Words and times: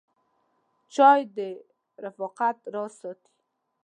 چای 0.93 1.21
د 1.37 1.39
رفاقت 2.05 2.57
راز 2.73 2.91
ساتي. 3.01 3.31